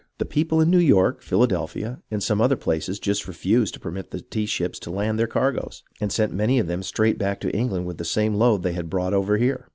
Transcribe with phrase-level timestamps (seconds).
[0.17, 4.09] The people in New York, Philadel phia, and some other places just refused to permit
[4.09, 7.55] the tea ships to land their cargoes, and sent many of them straight back to
[7.55, 9.69] England with the same load they had brought over here.